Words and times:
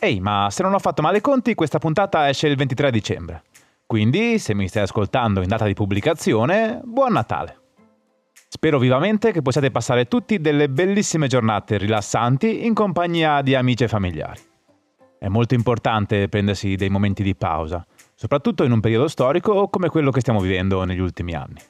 Ehi, 0.00 0.20
ma 0.20 0.46
se 0.50 0.62
non 0.62 0.74
ho 0.74 0.78
fatto 0.78 1.02
male 1.02 1.18
i 1.18 1.20
conti, 1.20 1.56
questa 1.56 1.78
puntata 1.78 2.28
esce 2.28 2.46
il 2.46 2.56
23 2.56 2.90
dicembre. 2.92 3.42
Quindi, 3.84 4.38
se 4.38 4.54
mi 4.54 4.68
stai 4.68 4.84
ascoltando 4.84 5.42
in 5.42 5.48
data 5.48 5.64
di 5.64 5.74
pubblicazione, 5.74 6.80
buon 6.84 7.12
Natale. 7.12 7.62
Spero 8.48 8.78
vivamente 8.78 9.32
che 9.32 9.42
possiate 9.42 9.72
passare 9.72 10.06
tutti 10.06 10.40
delle 10.40 10.68
bellissime 10.68 11.26
giornate 11.26 11.78
rilassanti 11.78 12.64
in 12.64 12.74
compagnia 12.74 13.42
di 13.42 13.56
amici 13.56 13.84
e 13.84 13.88
familiari. 13.88 14.40
È 15.18 15.26
molto 15.26 15.54
importante 15.54 16.28
prendersi 16.28 16.76
dei 16.76 16.90
momenti 16.90 17.24
di 17.24 17.34
pausa, 17.34 17.84
soprattutto 18.14 18.62
in 18.62 18.70
un 18.70 18.80
periodo 18.80 19.08
storico 19.08 19.66
come 19.68 19.88
quello 19.88 20.12
che 20.12 20.20
stiamo 20.20 20.38
vivendo 20.38 20.84
negli 20.84 21.00
ultimi 21.00 21.34
anni. 21.34 21.60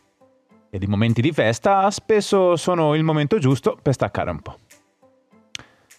Ed 0.69 0.83
i 0.83 0.86
momenti 0.86 1.22
di 1.22 1.33
festa 1.33 1.91
spesso 1.91 2.56
sono 2.56 2.95
il 2.95 3.05
momento 3.05 3.38
giusto 3.38 3.78
per 3.80 3.95
staccare 3.95 4.30
un 4.30 4.41
po'. 4.41 4.58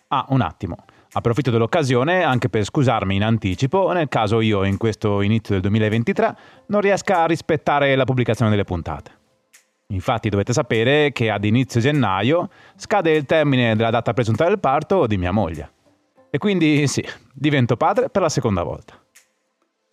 Ah, 0.09 0.27
un 0.29 0.41
attimo. 0.41 0.75
Approfitto 1.11 1.49
dell'occasione 1.49 2.21
anche 2.21 2.49
per 2.49 2.63
scusarmi 2.63 3.15
in 3.15 3.23
anticipo 3.23 3.91
nel 3.93 4.07
caso 4.07 4.41
io 4.41 4.63
in 4.63 4.77
questo 4.77 5.21
inizio 5.21 5.55
del 5.55 5.61
2023 5.63 6.35
non 6.67 6.81
riesca 6.81 7.23
a 7.23 7.25
rispettare 7.25 7.95
la 7.95 8.03
pubblicazione 8.03 8.51
delle 8.51 8.63
puntate. 8.63 9.17
Infatti 9.87 10.29
dovete 10.29 10.53
sapere 10.53 11.11
che 11.11 11.31
ad 11.31 11.43
inizio 11.45 11.81
gennaio 11.81 12.49
scade 12.75 13.11
il 13.11 13.25
termine 13.25 13.75
della 13.75 13.89
data 13.89 14.13
presunta 14.13 14.45
del 14.45 14.59
parto 14.59 15.07
di 15.07 15.17
mia 15.17 15.31
moglie. 15.31 15.71
E 16.29 16.37
quindi 16.37 16.85
sì, 16.87 17.03
divento 17.33 17.75
padre 17.75 18.09
per 18.09 18.21
la 18.21 18.29
seconda 18.29 18.61
volta. 18.61 18.93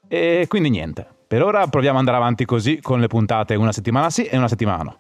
E 0.07 0.45
quindi 0.49 0.69
niente, 0.69 1.09
per 1.27 1.43
ora 1.43 1.67
proviamo 1.67 1.95
ad 1.95 2.01
andare 2.01 2.19
avanti 2.19 2.45
così 2.45 2.83
con 2.83 3.01
le 3.01 3.07
puntate 3.07 3.55
una 3.55 3.73
settimana 3.73 4.11
sì 4.11 4.25
e 4.25 4.37
una 4.37 4.49
settimana 4.49 4.83
no. 4.83 4.99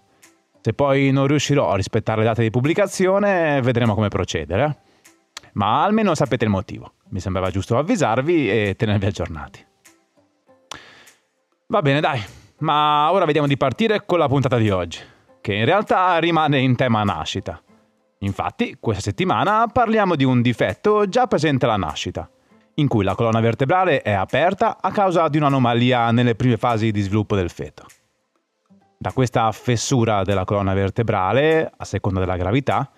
Se 0.62 0.72
poi 0.72 1.10
non 1.10 1.26
riuscirò 1.26 1.70
a 1.70 1.76
rispettare 1.76 2.20
le 2.20 2.26
date 2.26 2.40
di 2.40 2.50
pubblicazione, 2.50 3.60
vedremo 3.60 3.94
come 3.94 4.08
procedere 4.08 4.84
ma 5.56 5.82
almeno 5.82 6.14
sapete 6.14 6.44
il 6.44 6.50
motivo. 6.50 6.94
Mi 7.08 7.20
sembrava 7.20 7.50
giusto 7.50 7.78
avvisarvi 7.78 8.50
e 8.50 8.74
tenervi 8.76 9.06
aggiornati. 9.06 9.64
Va 11.68 11.82
bene, 11.82 12.00
dai, 12.00 12.22
ma 12.58 13.10
ora 13.10 13.24
vediamo 13.24 13.46
di 13.46 13.56
partire 13.56 14.04
con 14.06 14.18
la 14.18 14.28
puntata 14.28 14.56
di 14.56 14.70
oggi, 14.70 15.00
che 15.40 15.54
in 15.54 15.64
realtà 15.64 16.16
rimane 16.18 16.60
in 16.60 16.76
tema 16.76 17.02
nascita. 17.02 17.60
Infatti, 18.20 18.76
questa 18.78 19.02
settimana 19.02 19.66
parliamo 19.66 20.14
di 20.14 20.24
un 20.24 20.42
difetto 20.42 21.08
già 21.08 21.26
presente 21.26 21.64
alla 21.64 21.76
nascita, 21.76 22.28
in 22.74 22.88
cui 22.88 23.04
la 23.04 23.14
colonna 23.14 23.40
vertebrale 23.40 24.02
è 24.02 24.12
aperta 24.12 24.78
a 24.80 24.90
causa 24.90 25.28
di 25.28 25.38
un'anomalia 25.38 26.10
nelle 26.12 26.34
prime 26.34 26.56
fasi 26.56 26.90
di 26.90 27.00
sviluppo 27.00 27.34
del 27.34 27.50
feto. 27.50 27.86
Da 28.98 29.12
questa 29.12 29.50
fessura 29.52 30.22
della 30.22 30.44
colonna 30.44 30.74
vertebrale, 30.74 31.70
a 31.74 31.84
seconda 31.84 32.20
della 32.20 32.36
gravità, 32.36 32.90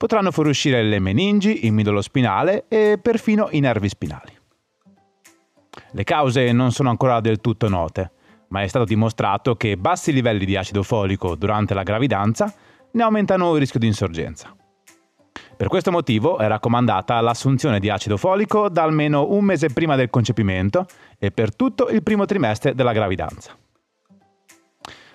potranno 0.00 0.30
fuoriuscire 0.30 0.82
le 0.82 0.98
meningi, 0.98 1.66
il 1.66 1.74
midollo 1.74 2.00
spinale 2.00 2.64
e 2.68 2.98
perfino 3.02 3.48
i 3.50 3.60
nervi 3.60 3.86
spinali. 3.86 4.34
Le 5.90 6.04
cause 6.04 6.52
non 6.52 6.72
sono 6.72 6.88
ancora 6.88 7.20
del 7.20 7.42
tutto 7.42 7.68
note, 7.68 8.10
ma 8.48 8.62
è 8.62 8.66
stato 8.66 8.86
dimostrato 8.86 9.56
che 9.56 9.76
bassi 9.76 10.10
livelli 10.14 10.46
di 10.46 10.56
acido 10.56 10.82
folico 10.82 11.34
durante 11.34 11.74
la 11.74 11.82
gravidanza 11.82 12.50
ne 12.92 13.02
aumentano 13.02 13.52
il 13.52 13.60
rischio 13.60 13.78
di 13.78 13.88
insorgenza. 13.88 14.56
Per 15.54 15.68
questo 15.68 15.90
motivo 15.90 16.38
è 16.38 16.46
raccomandata 16.46 17.20
l'assunzione 17.20 17.78
di 17.78 17.90
acido 17.90 18.16
folico 18.16 18.70
da 18.70 18.84
almeno 18.84 19.30
un 19.30 19.44
mese 19.44 19.68
prima 19.68 19.96
del 19.96 20.08
concepimento 20.08 20.86
e 21.18 21.30
per 21.30 21.54
tutto 21.54 21.90
il 21.90 22.02
primo 22.02 22.24
trimestre 22.24 22.74
della 22.74 22.94
gravidanza. 22.94 23.54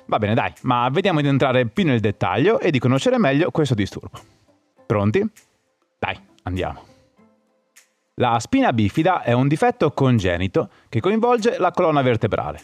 Va 0.06 0.20
bene 0.20 0.36
dai, 0.36 0.54
ma 0.62 0.88
vediamo 0.90 1.22
di 1.22 1.28
entrare 1.28 1.66
più 1.66 1.86
nel 1.86 2.02
dettaglio 2.02 2.59
e 2.59 2.70
di 2.70 2.78
conoscere 2.78 3.18
meglio 3.18 3.50
questo 3.50 3.74
disturbo. 3.74 4.34
Pronti? 4.85 5.25
Dai, 5.97 6.18
andiamo. 6.44 6.94
La 8.16 8.40
spina 8.40 8.72
bifida 8.72 9.23
è 9.23 9.34
un 9.34 9.47
difetto 9.47 9.91
congenito 9.91 10.69
che 10.88 11.01
coinvolge 11.01 11.57
la 11.57 11.72
colonna 11.72 12.01
vertebrale 12.01 12.59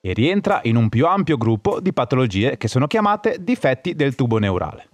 e 0.00 0.12
rientra 0.12 0.60
in 0.64 0.76
un 0.76 0.88
più 0.88 1.06
ampio 1.06 1.36
gruppo 1.36 1.80
di 1.80 1.92
patologie 1.92 2.56
che 2.56 2.68
sono 2.68 2.86
chiamate 2.86 3.38
difetti 3.40 3.94
del 3.94 4.14
tubo 4.14 4.38
neurale, 4.38 4.88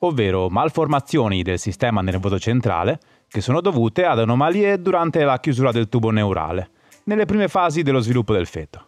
ovvero 0.00 0.48
malformazioni 0.48 1.42
del 1.42 1.58
sistema 1.58 2.02
nervoso 2.02 2.38
centrale 2.38 3.00
che 3.26 3.40
sono 3.40 3.60
dovute 3.60 4.04
ad 4.04 4.20
anomalie 4.20 4.80
durante 4.80 5.24
la 5.24 5.40
chiusura 5.40 5.72
del 5.72 5.88
tubo 5.88 6.10
neurale, 6.10 6.70
nelle 7.04 7.24
prime 7.24 7.48
fasi 7.48 7.82
dello 7.82 8.00
sviluppo 8.00 8.32
del 8.32 8.46
feto. 8.46 8.86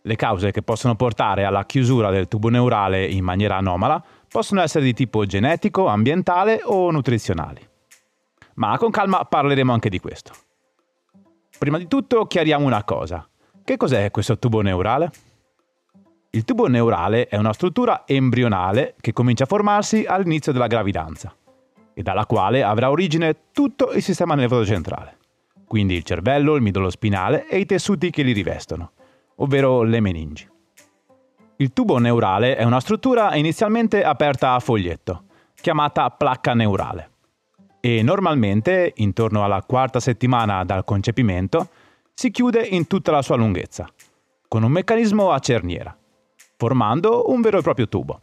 Le 0.00 0.16
cause 0.16 0.52
che 0.52 0.62
possono 0.62 0.96
portare 0.96 1.44
alla 1.44 1.64
chiusura 1.64 2.10
del 2.10 2.28
tubo 2.28 2.48
neurale 2.48 3.06
in 3.06 3.24
maniera 3.24 3.56
anomala 3.56 4.02
possono 4.34 4.62
essere 4.62 4.84
di 4.84 4.94
tipo 4.94 5.24
genetico, 5.26 5.86
ambientale 5.86 6.60
o 6.64 6.90
nutrizionali. 6.90 7.64
Ma 8.54 8.76
con 8.78 8.90
calma 8.90 9.24
parleremo 9.24 9.72
anche 9.72 9.88
di 9.88 10.00
questo. 10.00 10.32
Prima 11.56 11.78
di 11.78 11.86
tutto 11.86 12.26
chiariamo 12.26 12.66
una 12.66 12.82
cosa. 12.82 13.28
Che 13.62 13.76
cos'è 13.76 14.10
questo 14.10 14.36
tubo 14.36 14.60
neurale? 14.60 15.12
Il 16.30 16.42
tubo 16.42 16.66
neurale 16.66 17.28
è 17.28 17.36
una 17.36 17.52
struttura 17.52 18.02
embrionale 18.06 18.96
che 19.00 19.12
comincia 19.12 19.44
a 19.44 19.46
formarsi 19.46 20.04
all'inizio 20.04 20.50
della 20.50 20.66
gravidanza 20.66 21.32
e 21.94 22.02
dalla 22.02 22.26
quale 22.26 22.64
avrà 22.64 22.90
origine 22.90 23.36
tutto 23.52 23.92
il 23.92 24.02
sistema 24.02 24.34
nervoso 24.34 24.66
centrale, 24.66 25.16
quindi 25.64 25.94
il 25.94 26.02
cervello, 26.02 26.56
il 26.56 26.62
midollo 26.62 26.90
spinale 26.90 27.46
e 27.46 27.58
i 27.58 27.66
tessuti 27.66 28.10
che 28.10 28.24
li 28.24 28.32
rivestono 28.32 28.94
ovvero 29.36 29.82
le 29.82 30.00
meningi. 30.00 30.52
Il 31.58 31.72
tubo 31.72 31.98
neurale 31.98 32.56
è 32.56 32.64
una 32.64 32.80
struttura 32.80 33.36
inizialmente 33.36 34.02
aperta 34.02 34.54
a 34.54 34.58
foglietto, 34.58 35.24
chiamata 35.54 36.10
placca 36.10 36.52
neurale, 36.52 37.10
e 37.78 38.02
normalmente, 38.02 38.92
intorno 38.96 39.44
alla 39.44 39.62
quarta 39.62 40.00
settimana 40.00 40.64
dal 40.64 40.84
concepimento, 40.84 41.68
si 42.12 42.32
chiude 42.32 42.60
in 42.62 42.88
tutta 42.88 43.12
la 43.12 43.22
sua 43.22 43.36
lunghezza, 43.36 43.86
con 44.48 44.64
un 44.64 44.72
meccanismo 44.72 45.30
a 45.30 45.38
cerniera, 45.38 45.96
formando 46.56 47.30
un 47.30 47.40
vero 47.40 47.58
e 47.58 47.62
proprio 47.62 47.88
tubo. 47.88 48.20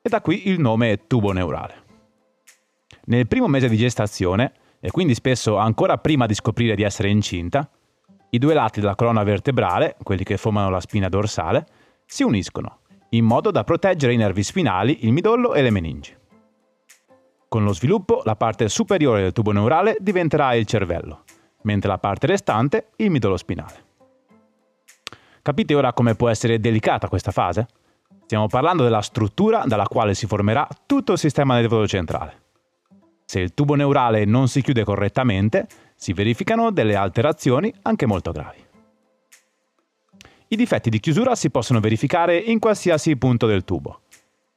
E 0.00 0.08
da 0.08 0.22
qui 0.22 0.48
il 0.48 0.58
nome 0.58 1.06
tubo 1.06 1.32
neurale. 1.32 1.82
Nel 3.06 3.26
primo 3.26 3.46
mese 3.46 3.68
di 3.68 3.76
gestazione, 3.76 4.52
e 4.80 4.90
quindi 4.90 5.14
spesso 5.14 5.58
ancora 5.58 5.98
prima 5.98 6.24
di 6.24 6.34
scoprire 6.34 6.74
di 6.76 6.82
essere 6.82 7.10
incinta, 7.10 7.68
i 8.30 8.38
due 8.38 8.54
lati 8.54 8.80
della 8.80 8.94
colonna 8.94 9.22
vertebrale, 9.22 9.96
quelli 10.02 10.22
che 10.22 10.38
formano 10.38 10.70
la 10.70 10.80
spina 10.80 11.10
dorsale, 11.10 11.66
si 12.10 12.24
uniscono, 12.24 12.78
in 13.10 13.24
modo 13.24 13.52
da 13.52 13.62
proteggere 13.62 14.12
i 14.12 14.16
nervi 14.16 14.42
spinali, 14.42 15.04
il 15.04 15.12
midollo 15.12 15.54
e 15.54 15.62
le 15.62 15.70
meningi. 15.70 16.12
Con 17.48 17.62
lo 17.62 17.72
sviluppo, 17.72 18.22
la 18.24 18.34
parte 18.34 18.68
superiore 18.68 19.22
del 19.22 19.32
tubo 19.32 19.52
neurale 19.52 19.96
diventerà 20.00 20.54
il 20.54 20.66
cervello, 20.66 21.22
mentre 21.62 21.88
la 21.88 21.98
parte 21.98 22.26
restante 22.26 22.88
il 22.96 23.12
midollo 23.12 23.36
spinale. 23.36 23.84
Capite 25.40 25.72
ora 25.76 25.92
come 25.92 26.16
può 26.16 26.28
essere 26.28 26.58
delicata 26.58 27.06
questa 27.06 27.30
fase? 27.30 27.68
Stiamo 28.24 28.48
parlando 28.48 28.82
della 28.82 29.02
struttura 29.02 29.62
dalla 29.64 29.86
quale 29.86 30.14
si 30.14 30.26
formerà 30.26 30.66
tutto 30.86 31.12
il 31.12 31.18
sistema 31.18 31.54
nervoso 31.54 31.86
centrale. 31.86 32.42
Se 33.24 33.38
il 33.38 33.54
tubo 33.54 33.76
neurale 33.76 34.24
non 34.24 34.48
si 34.48 34.62
chiude 34.62 34.82
correttamente, 34.82 35.68
si 35.94 36.12
verificano 36.12 36.72
delle 36.72 36.96
alterazioni 36.96 37.72
anche 37.82 38.06
molto 38.06 38.32
gravi. 38.32 38.66
I 40.52 40.56
difetti 40.56 40.90
di 40.90 40.98
chiusura 40.98 41.36
si 41.36 41.48
possono 41.48 41.78
verificare 41.78 42.36
in 42.36 42.58
qualsiasi 42.58 43.16
punto 43.16 43.46
del 43.46 43.62
tubo. 43.62 44.00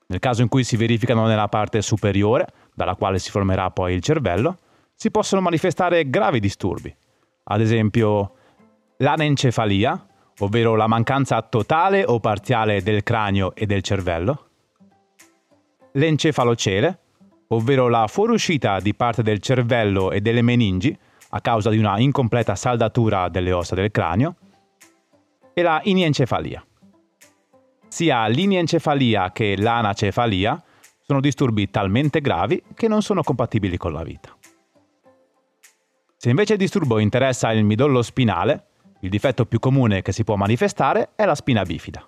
Nel 0.07 0.17
caso 0.17 0.41
in 0.41 0.47
cui 0.47 0.63
si 0.63 0.75
verificano 0.75 1.27
nella 1.27 1.47
parte 1.49 1.83
superiore, 1.83 2.47
dalla 2.73 2.95
quale 2.95 3.19
si 3.19 3.29
formerà 3.29 3.69
poi 3.69 3.93
il 3.93 4.01
cervello, 4.01 4.57
si 4.95 5.11
possono 5.11 5.39
manifestare 5.41 6.09
gravi 6.09 6.39
disturbi, 6.39 6.91
ad 7.43 7.61
esempio 7.61 8.33
l'anencefalia, 8.97 10.07
ovvero 10.39 10.75
la 10.75 10.87
mancanza 10.87 11.39
totale 11.43 12.03
o 12.03 12.19
parziale 12.19 12.81
del 12.81 13.03
cranio 13.03 13.53
e 13.53 13.67
del 13.67 13.83
cervello, 13.83 14.47
l'encefalocele, 15.91 16.99
ovvero 17.49 17.87
la 17.87 18.07
fuoriuscita 18.07 18.79
di 18.79 18.95
parte 18.95 19.21
del 19.21 19.37
cervello 19.37 20.09
e 20.09 20.21
delle 20.21 20.41
meningi 20.41 20.97
a 21.29 21.39
causa 21.39 21.69
di 21.69 21.77
una 21.77 21.99
incompleta 21.99 22.55
saldatura 22.55 23.29
delle 23.29 23.51
ossa 23.51 23.75
del 23.75 23.91
cranio, 23.91 24.37
e 25.53 25.61
la 25.61 25.81
iniencefalia. 25.83 26.65
Sia 27.87 28.25
l'iniencefalia 28.27 29.31
che 29.31 29.55
l'anacefalia 29.57 30.63
sono 30.99 31.19
disturbi 31.19 31.69
talmente 31.69 32.21
gravi 32.21 32.63
che 32.73 32.87
non 32.87 33.01
sono 33.01 33.21
compatibili 33.23 33.77
con 33.77 33.93
la 33.93 34.03
vita. 34.03 34.35
Se 36.17 36.29
invece 36.29 36.53
il 36.53 36.59
disturbo 36.59 36.99
interessa 36.99 37.51
il 37.51 37.65
midollo 37.65 38.01
spinale, 38.01 38.67
Il 39.03 39.09
difetto 39.09 39.45
più 39.45 39.59
comune 39.59 40.01
che 40.01 40.13
si 40.13 40.23
può 40.23 40.37
manifestare 40.37 41.09
è 41.15 41.25
la 41.25 41.35
spina 41.35 41.63
bifida, 41.63 42.07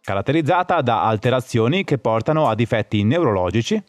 caratterizzata 0.00 0.80
da 0.80 1.02
alterazioni 1.02 1.82
che 1.82 1.98
portano 1.98 2.48
a 2.48 2.54
difetti 2.54 3.02
neurologici, 3.02 3.82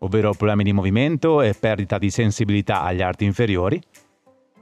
ovvero 0.00 0.34
problemi 0.34 0.64
di 0.64 0.72
movimento 0.72 1.42
e 1.42 1.54
perdita 1.54 1.96
di 1.96 2.10
sensibilità 2.10 2.82
agli 2.82 3.02
arti 3.02 3.24
inferiori, 3.24 3.80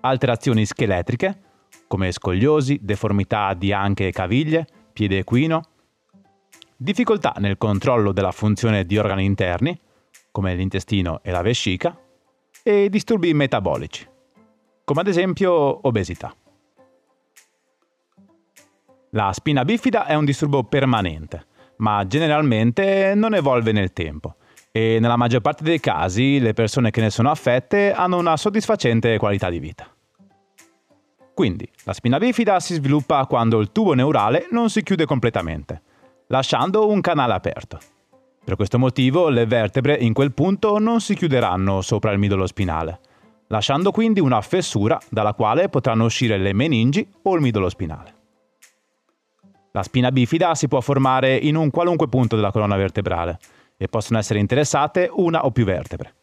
alterazioni 0.00 0.66
scheletriche, 0.66 1.38
come 1.88 2.12
scogliosi, 2.12 2.78
deformità 2.82 3.54
di 3.54 3.72
anche 3.72 4.06
e 4.06 4.12
caviglie, 4.12 4.66
piede 4.92 5.18
equino, 5.18 5.62
difficoltà 6.76 7.34
nel 7.38 7.58
controllo 7.58 8.12
della 8.12 8.30
funzione 8.30 8.84
di 8.84 8.96
organi 8.96 9.24
interni, 9.24 9.76
come 10.30 10.54
l'intestino 10.54 11.20
e 11.22 11.32
la 11.32 11.42
vescica, 11.42 11.98
e 12.62 12.88
disturbi 12.88 13.34
metabolici, 13.34 14.06
come 14.84 15.00
ad 15.00 15.08
esempio 15.08 15.86
obesità. 15.86 16.32
La 19.12 19.32
spina 19.32 19.64
bifida 19.64 20.04
è 20.04 20.14
un 20.14 20.26
disturbo 20.26 20.64
permanente, 20.64 21.46
ma 21.78 22.06
generalmente 22.06 23.14
non 23.14 23.34
evolve 23.34 23.72
nel 23.72 23.92
tempo 23.92 24.36
e 24.70 24.98
nella 25.00 25.16
maggior 25.16 25.40
parte 25.40 25.64
dei 25.64 25.80
casi 25.80 26.38
le 26.38 26.52
persone 26.52 26.90
che 26.90 27.00
ne 27.00 27.10
sono 27.10 27.30
affette 27.30 27.92
hanno 27.92 28.18
una 28.18 28.36
soddisfacente 28.36 29.16
qualità 29.16 29.48
di 29.48 29.58
vita. 29.58 29.90
Quindi, 31.38 31.70
la 31.84 31.92
spina 31.92 32.18
bifida 32.18 32.58
si 32.58 32.74
sviluppa 32.74 33.24
quando 33.26 33.60
il 33.60 33.70
tubo 33.70 33.94
neurale 33.94 34.48
non 34.50 34.70
si 34.70 34.82
chiude 34.82 35.04
completamente, 35.04 35.82
lasciando 36.26 36.88
un 36.88 37.00
canale 37.00 37.32
aperto. 37.32 37.78
Per 38.44 38.56
questo 38.56 38.76
motivo 38.76 39.28
le 39.28 39.46
vertebre 39.46 39.94
in 39.94 40.14
quel 40.14 40.32
punto 40.32 40.80
non 40.80 41.00
si 41.00 41.14
chiuderanno 41.14 41.80
sopra 41.80 42.10
il 42.10 42.18
midollo 42.18 42.48
spinale, 42.48 42.98
lasciando 43.46 43.92
quindi 43.92 44.18
una 44.18 44.40
fessura 44.40 44.98
dalla 45.10 45.32
quale 45.32 45.68
potranno 45.68 46.06
uscire 46.06 46.38
le 46.38 46.52
meningi 46.52 47.08
o 47.22 47.36
il 47.36 47.40
midollo 47.40 47.68
spinale. 47.68 48.14
La 49.70 49.84
spina 49.84 50.10
bifida 50.10 50.56
si 50.56 50.66
può 50.66 50.80
formare 50.80 51.36
in 51.36 51.54
un 51.54 51.70
qualunque 51.70 52.08
punto 52.08 52.34
della 52.34 52.50
colonna 52.50 52.74
vertebrale 52.74 53.38
e 53.76 53.86
possono 53.86 54.18
essere 54.18 54.40
interessate 54.40 55.08
una 55.12 55.44
o 55.44 55.52
più 55.52 55.64
vertebre. 55.64 56.17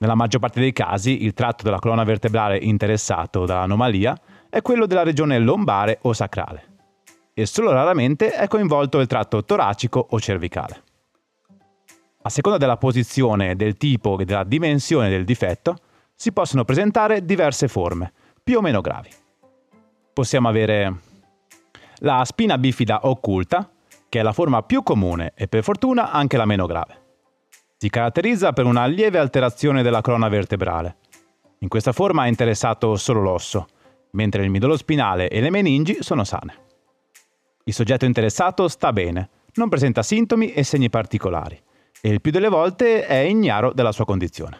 Nella 0.00 0.14
maggior 0.14 0.40
parte 0.40 0.60
dei 0.60 0.72
casi 0.72 1.24
il 1.24 1.34
tratto 1.34 1.62
della 1.62 1.78
colonna 1.78 2.04
vertebrale 2.04 2.56
interessato 2.56 3.44
dall'anomalia 3.44 4.18
è 4.48 4.62
quello 4.62 4.86
della 4.86 5.02
regione 5.02 5.38
lombare 5.38 5.98
o 6.02 6.14
sacrale 6.14 6.68
e 7.34 7.44
solo 7.44 7.70
raramente 7.70 8.32
è 8.32 8.48
coinvolto 8.48 8.98
il 8.98 9.06
tratto 9.06 9.44
toracico 9.44 10.06
o 10.10 10.18
cervicale. 10.18 10.82
A 12.22 12.30
seconda 12.30 12.56
della 12.56 12.78
posizione, 12.78 13.56
del 13.56 13.76
tipo 13.76 14.18
e 14.18 14.24
della 14.24 14.44
dimensione 14.44 15.10
del 15.10 15.26
difetto, 15.26 15.76
si 16.14 16.32
possono 16.32 16.64
presentare 16.64 17.24
diverse 17.24 17.68
forme, 17.68 18.10
più 18.42 18.56
o 18.56 18.60
meno 18.62 18.80
gravi. 18.80 19.10
Possiamo 20.14 20.48
avere 20.48 21.00
la 21.98 22.24
spina 22.24 22.56
bifida 22.56 23.00
occulta, 23.02 23.70
che 24.08 24.20
è 24.20 24.22
la 24.22 24.32
forma 24.32 24.62
più 24.62 24.82
comune 24.82 25.32
e 25.34 25.46
per 25.46 25.62
fortuna 25.62 26.10
anche 26.10 26.38
la 26.38 26.46
meno 26.46 26.64
grave. 26.64 27.09
Si 27.82 27.88
caratterizza 27.88 28.52
per 28.52 28.66
una 28.66 28.84
lieve 28.84 29.16
alterazione 29.16 29.82
della 29.82 30.02
colonna 30.02 30.28
vertebrale. 30.28 30.96
In 31.60 31.68
questa 31.68 31.92
forma 31.92 32.26
è 32.26 32.28
interessato 32.28 32.94
solo 32.96 33.22
l'osso, 33.22 33.68
mentre 34.10 34.44
il 34.44 34.50
midollo 34.50 34.76
spinale 34.76 35.30
e 35.30 35.40
le 35.40 35.48
meningi 35.48 35.96
sono 36.00 36.22
sane. 36.24 36.56
Il 37.64 37.72
soggetto 37.72 38.04
interessato 38.04 38.68
sta 38.68 38.92
bene, 38.92 39.30
non 39.54 39.70
presenta 39.70 40.02
sintomi 40.02 40.52
e 40.52 40.62
segni 40.62 40.90
particolari 40.90 41.58
e 42.02 42.10
il 42.10 42.20
più 42.20 42.30
delle 42.30 42.50
volte 42.50 43.06
è 43.06 43.16
ignaro 43.20 43.72
della 43.72 43.92
sua 43.92 44.04
condizione. 44.04 44.58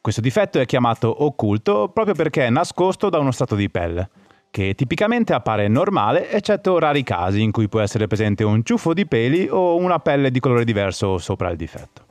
Questo 0.00 0.20
difetto 0.20 0.60
è 0.60 0.66
chiamato 0.66 1.24
occulto 1.24 1.88
proprio 1.88 2.14
perché 2.14 2.46
è 2.46 2.50
nascosto 2.50 3.08
da 3.08 3.18
uno 3.18 3.32
strato 3.32 3.56
di 3.56 3.68
pelle, 3.68 4.08
che 4.50 4.74
tipicamente 4.74 5.32
appare 5.32 5.68
normale 5.68 6.30
eccetto 6.30 6.78
rari 6.78 7.02
casi 7.02 7.42
in 7.42 7.50
cui 7.50 7.68
può 7.68 7.80
essere 7.80 8.06
presente 8.06 8.44
un 8.44 8.64
ciuffo 8.64 8.92
di 8.92 9.06
peli 9.06 9.48
o 9.48 9.76
una 9.76 9.98
pelle 9.98 10.30
di 10.30 10.40
colore 10.40 10.64
diverso 10.64 11.18
sopra 11.18 11.50
il 11.50 11.56
difetto. 11.56 12.06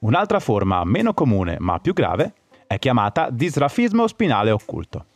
Un'altra 0.00 0.40
forma 0.40 0.82
meno 0.84 1.12
comune 1.12 1.56
ma 1.58 1.78
più 1.78 1.92
grave 1.92 2.34
è 2.66 2.78
chiamata 2.78 3.28
disrafismo 3.30 4.06
spinale 4.06 4.50
occulto. 4.50 5.06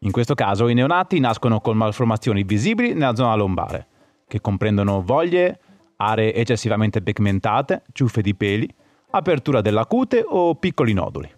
In 0.00 0.10
questo 0.12 0.34
caso 0.34 0.68
i 0.68 0.74
neonati 0.74 1.18
nascono 1.18 1.60
con 1.60 1.76
malformazioni 1.76 2.44
visibili 2.44 2.92
nella 2.92 3.16
zona 3.16 3.34
lombare, 3.34 3.86
che 4.28 4.40
comprendono 4.40 5.02
voglie, 5.02 5.58
aree 5.96 6.34
eccessivamente 6.34 7.02
pigmentate, 7.02 7.82
ciuffe 7.92 8.20
di 8.20 8.34
peli, 8.34 8.72
apertura 9.10 9.60
della 9.60 9.86
cute 9.86 10.24
o 10.24 10.54
piccoli 10.54 10.92
noduli. 10.92 11.37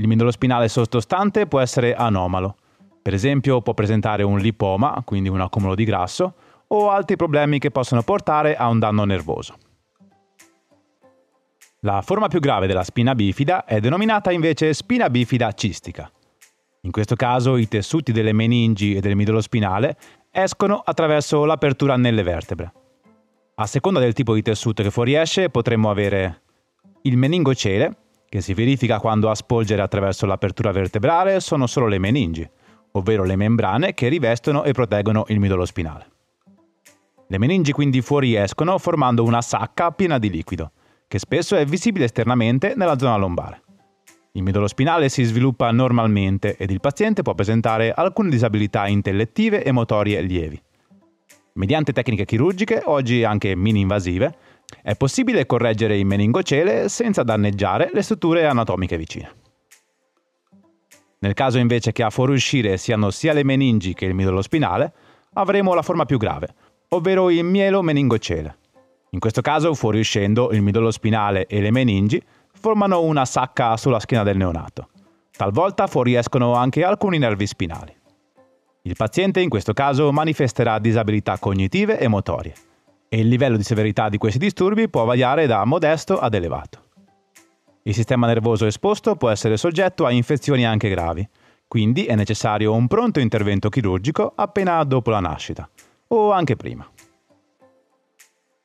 Il 0.00 0.06
midollo 0.06 0.30
spinale 0.30 0.68
sottostante 0.68 1.48
può 1.48 1.58
essere 1.58 1.92
anomalo, 1.92 2.56
per 3.02 3.14
esempio 3.14 3.62
può 3.62 3.74
presentare 3.74 4.22
un 4.22 4.38
lipoma, 4.38 5.02
quindi 5.04 5.28
un 5.28 5.40
accumulo 5.40 5.74
di 5.74 5.82
grasso, 5.82 6.34
o 6.68 6.90
altri 6.90 7.16
problemi 7.16 7.58
che 7.58 7.72
possono 7.72 8.02
portare 8.02 8.54
a 8.54 8.68
un 8.68 8.78
danno 8.78 9.04
nervoso. 9.04 9.56
La 11.80 12.00
forma 12.02 12.28
più 12.28 12.38
grave 12.38 12.68
della 12.68 12.84
spina 12.84 13.16
bifida 13.16 13.64
è 13.64 13.80
denominata 13.80 14.30
invece 14.30 14.72
spina 14.72 15.10
bifida 15.10 15.50
cistica. 15.50 16.08
In 16.82 16.92
questo 16.92 17.16
caso 17.16 17.56
i 17.56 17.66
tessuti 17.66 18.12
delle 18.12 18.32
meningi 18.32 18.94
e 18.94 19.00
del 19.00 19.16
midollo 19.16 19.40
spinale 19.40 19.96
escono 20.30 20.80
attraverso 20.84 21.44
l'apertura 21.44 21.96
nelle 21.96 22.22
vertebre. 22.22 22.72
A 23.56 23.66
seconda 23.66 23.98
del 23.98 24.12
tipo 24.12 24.34
di 24.34 24.42
tessuto 24.42 24.84
che 24.84 24.92
fuoriesce 24.92 25.50
potremmo 25.50 25.90
avere 25.90 26.42
il 27.02 27.16
meningocele, 27.16 27.96
che 28.28 28.40
si 28.40 28.54
verifica 28.54 29.00
quando 29.00 29.30
a 29.30 29.34
spolgere 29.34 29.82
attraverso 29.82 30.26
l'apertura 30.26 30.70
vertebrale 30.70 31.40
sono 31.40 31.66
solo 31.66 31.86
le 31.86 31.98
meningi, 31.98 32.48
ovvero 32.92 33.24
le 33.24 33.36
membrane 33.36 33.94
che 33.94 34.08
rivestono 34.08 34.64
e 34.64 34.72
proteggono 34.72 35.24
il 35.28 35.40
midollo 35.40 35.64
spinale. 35.64 36.10
Le 37.26 37.38
meningi 37.38 37.72
quindi 37.72 38.00
fuoriescono 38.00 38.78
formando 38.78 39.24
una 39.24 39.42
sacca 39.42 39.90
piena 39.90 40.18
di 40.18 40.30
liquido, 40.30 40.72
che 41.06 41.18
spesso 41.18 41.56
è 41.56 41.64
visibile 41.64 42.06
esternamente 42.06 42.74
nella 42.76 42.98
zona 42.98 43.16
lombare. 43.16 43.62
Il 44.32 44.42
midollo 44.42 44.68
spinale 44.68 45.08
si 45.08 45.24
sviluppa 45.24 45.70
normalmente 45.70 46.56
ed 46.56 46.70
il 46.70 46.80
paziente 46.80 47.22
può 47.22 47.34
presentare 47.34 47.92
alcune 47.92 48.30
disabilità 48.30 48.86
intellettive 48.86 49.64
e 49.64 49.72
motorie 49.72 50.20
lievi. 50.20 50.62
Mediante 51.54 51.92
tecniche 51.92 52.24
chirurgiche, 52.24 52.82
oggi 52.84 53.24
anche 53.24 53.56
mini-invasive, 53.56 54.36
è 54.82 54.96
possibile 54.96 55.46
correggere 55.46 55.98
il 55.98 56.06
meningocele 56.06 56.88
senza 56.88 57.22
danneggiare 57.22 57.90
le 57.92 58.02
strutture 58.02 58.46
anatomiche 58.46 58.96
vicine. 58.96 59.30
Nel 61.20 61.34
caso 61.34 61.58
invece 61.58 61.92
che 61.92 62.02
a 62.02 62.10
fuoriuscire 62.10 62.76
siano 62.76 63.10
sia 63.10 63.32
le 63.32 63.44
meningi 63.44 63.92
che 63.92 64.04
il 64.04 64.14
midollo 64.14 64.42
spinale, 64.42 64.92
avremo 65.34 65.74
la 65.74 65.82
forma 65.82 66.04
più 66.04 66.16
grave, 66.16 66.54
ovvero 66.90 67.30
il 67.30 67.44
mielo 67.44 67.82
meningocele. 67.82 68.56
In 69.10 69.18
questo 69.18 69.40
caso, 69.40 69.74
fuoriuscendo, 69.74 70.52
il 70.52 70.62
midollo 70.62 70.90
spinale 70.90 71.46
e 71.46 71.60
le 71.60 71.70
meningi 71.70 72.22
formano 72.52 73.02
una 73.02 73.24
sacca 73.24 73.76
sulla 73.76 74.00
schiena 74.00 74.22
del 74.22 74.36
neonato. 74.36 74.90
Talvolta 75.36 75.86
fuoriescono 75.86 76.54
anche 76.54 76.84
alcuni 76.84 77.18
nervi 77.18 77.46
spinali. 77.46 77.96
Il 78.82 78.94
paziente 78.96 79.40
in 79.40 79.48
questo 79.48 79.72
caso 79.72 80.12
manifesterà 80.12 80.78
disabilità 80.78 81.38
cognitive 81.38 81.98
e 81.98 82.08
motorie 82.08 82.54
e 83.08 83.18
il 83.18 83.28
livello 83.28 83.56
di 83.56 83.62
severità 83.62 84.08
di 84.08 84.18
questi 84.18 84.38
disturbi 84.38 84.88
può 84.88 85.04
variare 85.04 85.46
da 85.46 85.64
modesto 85.64 86.18
ad 86.18 86.34
elevato. 86.34 86.84
Il 87.82 87.94
sistema 87.94 88.26
nervoso 88.26 88.66
esposto 88.66 89.16
può 89.16 89.30
essere 89.30 89.56
soggetto 89.56 90.04
a 90.04 90.10
infezioni 90.10 90.66
anche 90.66 90.88
gravi, 90.88 91.26
quindi 91.66 92.04
è 92.04 92.14
necessario 92.14 92.74
un 92.74 92.86
pronto 92.86 93.20
intervento 93.20 93.68
chirurgico 93.68 94.32
appena 94.34 94.82
dopo 94.84 95.10
la 95.10 95.20
nascita, 95.20 95.68
o 96.08 96.32
anche 96.32 96.56
prima. 96.56 96.86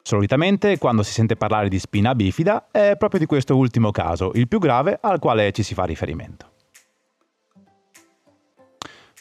Solitamente, 0.02 0.78
quando 0.78 1.04
si 1.04 1.14
sente 1.14 1.38
parlare 1.38 1.70
di 1.70 1.80
spina 1.80 2.14
bifida, 2.14 2.68
è 2.72 2.96
proprio 2.98 3.20
di 3.20 3.26
questo 3.26 3.56
ultimo 3.56 3.92
caso, 3.92 4.32
il 4.34 4.48
più 4.48 4.60
grave 4.60 4.98
al 5.02 5.20
quale 5.20 5.52
ci 5.54 5.64
si 5.64 5.74
fa 5.74 5.86
riferimento. 5.86 6.52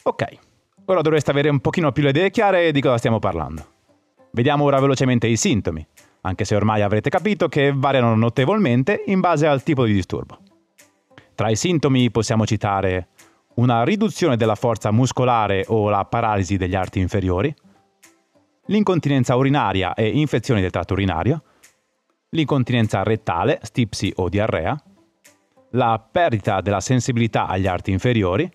Ok, 0.03 0.51
Ora 0.85 1.01
dovreste 1.01 1.31
avere 1.31 1.47
un 1.47 1.61
pochino 1.61 1.93
più 1.93 2.03
le 2.03 2.09
idee 2.09 2.29
chiare 2.29 2.71
di 2.73 2.81
cosa 2.81 2.97
stiamo 2.97 3.19
parlando. 3.19 3.72
Vediamo 4.35 4.63
ora 4.63 4.79
velocemente 4.79 5.27
i 5.27 5.37
sintomi, 5.37 5.85
anche 6.21 6.43
se 6.43 6.55
ormai 6.55 6.81
avrete 6.81 7.11
capito 7.11 7.47
che 7.47 7.71
variano 7.71 8.15
notevolmente 8.15 9.03
in 9.05 9.19
base 9.19 9.45
al 9.45 9.61
tipo 9.61 9.85
di 9.85 9.93
disturbo. 9.93 10.39
Tra 11.35 11.51
i 11.51 11.55
sintomi 11.55 12.09
possiamo 12.09 12.43
citare 12.47 13.09
una 13.55 13.83
riduzione 13.83 14.35
della 14.35 14.55
forza 14.55 14.89
muscolare 14.89 15.65
o 15.67 15.87
la 15.89 16.03
paralisi 16.05 16.57
degli 16.57 16.73
arti 16.73 16.99
inferiori, 16.99 17.53
l'incontinenza 18.65 19.35
urinaria 19.35 19.93
e 19.93 20.07
infezioni 20.07 20.61
del 20.61 20.71
tratto 20.71 20.93
urinario, 20.93 21.43
l'incontinenza 22.29 23.03
rettale, 23.03 23.59
stipsi 23.61 24.11
o 24.15 24.29
diarrea, 24.29 24.75
la 25.73 26.03
perdita 26.11 26.59
della 26.61 26.81
sensibilità 26.81 27.45
agli 27.45 27.67
arti 27.67 27.91
inferiori, 27.91 28.51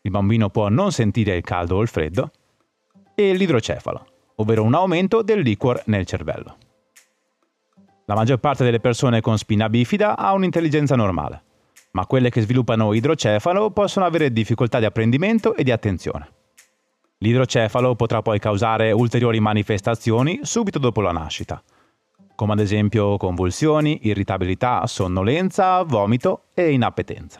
il 0.00 0.10
bambino 0.10 0.50
può 0.50 0.68
non 0.68 0.90
sentire 0.90 1.36
il 1.36 1.44
caldo 1.44 1.76
o 1.76 1.80
il 1.80 1.86
freddo, 1.86 2.32
e 3.14 3.34
l'idrocefalo, 3.34 4.06
ovvero 4.36 4.62
un 4.62 4.74
aumento 4.74 5.22
del 5.22 5.40
liquor 5.40 5.82
nel 5.86 6.06
cervello. 6.06 6.56
La 8.06 8.14
maggior 8.14 8.38
parte 8.38 8.64
delle 8.64 8.80
persone 8.80 9.20
con 9.20 9.38
spina 9.38 9.68
bifida 9.68 10.16
ha 10.16 10.32
un'intelligenza 10.32 10.96
normale. 10.96 11.42
ma 11.92 12.06
quelle 12.06 12.30
che 12.30 12.40
sviluppano 12.40 12.92
idrocefalo 12.92 13.70
possono 13.70 14.06
avere 14.06 14.32
difficoltà 14.32 14.78
di 14.78 14.84
apprendimento 14.84 15.54
e 15.54 15.62
di 15.62 15.70
attenzione. 15.70 16.30
L'idrocefalo 17.18 17.94
potrà 17.94 18.22
poi 18.22 18.38
causare 18.38 18.92
ulteriori 18.92 19.40
manifestazioni 19.40 20.40
subito 20.42 20.78
dopo 20.78 21.00
la 21.00 21.12
nascita, 21.12 21.62
come 22.34 22.54
ad 22.54 22.60
esempio 22.60 23.16
convulsioni, 23.16 24.00
irritabilità, 24.02 24.86
sonnolenza, 24.86 25.82
vomito 25.82 26.44
e 26.54 26.72
inappetenza. 26.72 27.38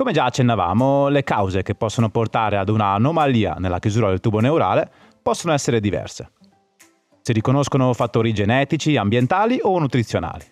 Come 0.00 0.12
già 0.12 0.24
accennavamo, 0.24 1.08
le 1.08 1.22
cause 1.22 1.62
che 1.62 1.74
possono 1.74 2.08
portare 2.08 2.56
ad 2.56 2.70
una 2.70 2.94
anomalia 2.94 3.56
nella 3.58 3.78
chiusura 3.78 4.08
del 4.08 4.20
tubo 4.20 4.40
neurale 4.40 4.90
possono 5.20 5.52
essere 5.52 5.78
diverse. 5.78 6.30
Si 7.20 7.34
riconoscono 7.34 7.92
fattori 7.92 8.32
genetici, 8.32 8.96
ambientali 8.96 9.58
o 9.60 9.78
nutrizionali. 9.78 10.42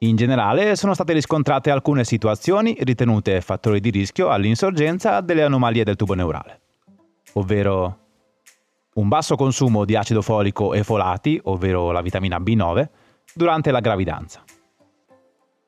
In 0.00 0.16
generale 0.16 0.76
sono 0.76 0.92
state 0.92 1.14
riscontrate 1.14 1.70
alcune 1.70 2.04
situazioni 2.04 2.76
ritenute 2.80 3.40
fattori 3.40 3.80
di 3.80 3.88
rischio 3.88 4.28
all'insorgenza 4.28 5.22
delle 5.22 5.42
anomalie 5.42 5.82
del 5.82 5.96
tubo 5.96 6.12
neurale, 6.12 6.60
ovvero 7.32 7.98
un 8.96 9.08
basso 9.08 9.36
consumo 9.36 9.86
di 9.86 9.96
acido 9.96 10.20
folico 10.20 10.74
e 10.74 10.84
folati, 10.84 11.40
ovvero 11.44 11.92
la 11.92 12.02
vitamina 12.02 12.36
B9, 12.38 12.88
durante 13.32 13.70
la 13.70 13.80
gravidanza. 13.80 14.44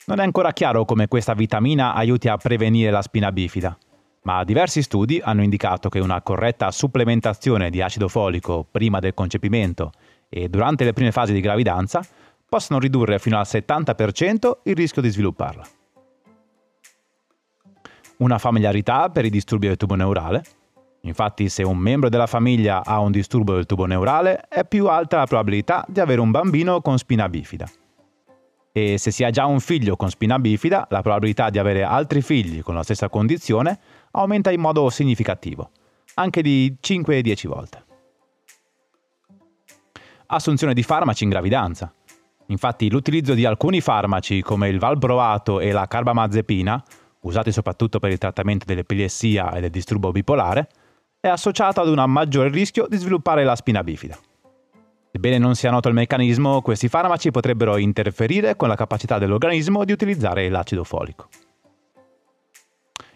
Non 0.08 0.20
è 0.20 0.22
ancora 0.22 0.52
chiaro 0.52 0.84
come 0.84 1.08
questa 1.08 1.34
vitamina 1.34 1.92
aiuti 1.92 2.28
a 2.28 2.36
prevenire 2.36 2.92
la 2.92 3.02
spina 3.02 3.32
bifida, 3.32 3.76
ma 4.22 4.44
diversi 4.44 4.80
studi 4.80 5.20
hanno 5.20 5.42
indicato 5.42 5.88
che 5.88 5.98
una 5.98 6.22
corretta 6.22 6.70
supplementazione 6.70 7.70
di 7.70 7.82
acido 7.82 8.06
folico 8.06 8.64
prima 8.70 9.00
del 9.00 9.14
concepimento 9.14 9.90
e 10.28 10.48
durante 10.48 10.84
le 10.84 10.92
prime 10.92 11.10
fasi 11.10 11.32
di 11.32 11.40
gravidanza 11.40 12.06
possono 12.48 12.78
ridurre 12.78 13.18
fino 13.18 13.36
al 13.36 13.46
70% 13.48 14.58
il 14.62 14.76
rischio 14.76 15.02
di 15.02 15.08
svilupparla. 15.08 15.66
Una 18.18 18.38
familiarità 18.38 19.10
per 19.10 19.25
i 19.25 19.30
disturbi 19.30 19.66
del 19.66 19.76
tubo 19.76 19.96
neurale. 19.96 20.44
Infatti 21.00 21.48
se 21.48 21.64
un 21.64 21.78
membro 21.78 22.08
della 22.08 22.28
famiglia 22.28 22.84
ha 22.84 23.00
un 23.00 23.10
disturbo 23.10 23.54
del 23.54 23.66
tubo 23.66 23.86
neurale 23.86 24.42
è 24.48 24.64
più 24.64 24.86
alta 24.86 25.16
la 25.16 25.26
probabilità 25.26 25.84
di 25.88 25.98
avere 25.98 26.20
un 26.20 26.30
bambino 26.30 26.80
con 26.80 26.96
spina 26.96 27.28
bifida 27.28 27.68
e 28.76 28.99
se 28.99 29.11
si 29.11 29.25
ha 29.25 29.30
già 29.30 29.47
un 29.47 29.61
figlio 29.61 29.97
con 29.97 30.11
spina 30.11 30.38
bifida, 30.38 30.87
la 30.90 31.00
probabilità 31.00 31.49
di 31.49 31.59
avere 31.59 31.83
altri 31.83 32.21
figli 32.21 32.61
con 32.61 32.75
la 32.75 32.83
stessa 32.83 33.09
condizione 33.09 33.78
aumenta 34.11 34.50
in 34.50 34.61
modo 34.61 34.90
significativo, 34.90 35.71
anche 36.16 36.42
di 36.42 36.76
5-10 36.78 37.49
volte. 37.49 37.85
Assunzione 40.26 40.75
di 40.75 40.83
farmaci 40.83 41.25
in 41.25 41.30
gravidanza. 41.30 41.90
Infatti 42.49 42.90
l'utilizzo 42.90 43.33
di 43.33 43.47
alcuni 43.47 43.80
farmaci 43.80 44.42
come 44.42 44.68
il 44.68 44.78
valproato 44.78 45.59
e 45.59 45.73
la 45.73 45.87
carbamazepina, 45.87 46.85
usati 47.21 47.52
soprattutto 47.52 47.99
per 47.99 48.11
il 48.11 48.18
trattamento 48.18 48.66
dell'epilessia 48.66 49.52
e 49.52 49.61
del 49.62 49.71
disturbo 49.71 50.12
bipolare, 50.12 50.68
è 51.18 51.28
associato 51.28 51.80
ad 51.80 51.88
un 51.88 52.04
maggiore 52.11 52.50
rischio 52.50 52.87
di 52.87 52.99
sviluppare 52.99 53.42
la 53.42 53.56
spina 53.56 53.83
bifida. 53.83 54.18
Sebbene 55.16 55.38
non 55.38 55.54
sia 55.54 55.70
noto 55.70 55.88
il 55.88 55.94
meccanismo, 55.94 56.61
questi 56.61 56.88
farmaci 56.88 57.30
potrebbero 57.30 57.78
interferire 57.78 58.54
con 58.54 58.68
la 58.68 58.75
capacità 58.75 59.16
dell'organismo 59.16 59.82
di 59.87 59.92
utilizzare 59.92 60.46
l'acido 60.50 60.85
folico. 60.85 61.28